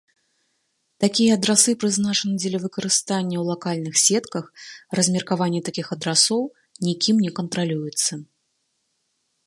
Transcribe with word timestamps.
Такія 1.03 1.35
адрасы 1.37 1.71
прызначаны 1.83 2.33
дзеля 2.43 2.59
выкарыстання 2.65 3.37
ў 3.39 3.43
лакальных 3.51 3.95
сетках, 4.07 4.45
размеркаванне 5.01 5.61
такіх 5.69 5.87
адрасоў 5.97 6.41
нікім 6.87 7.15
не 7.27 7.31
кантралюецца. 7.43 8.13